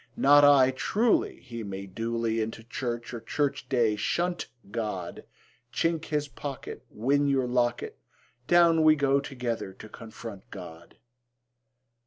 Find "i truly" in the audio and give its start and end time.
0.43-1.41